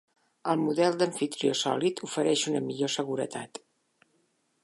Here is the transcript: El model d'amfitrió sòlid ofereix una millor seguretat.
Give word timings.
El 0.53 0.61
model 0.61 0.95
d'amfitrió 1.01 1.51
sòlid 1.59 2.01
ofereix 2.09 2.45
una 2.53 2.63
millor 2.71 2.93
seguretat. 2.97 3.61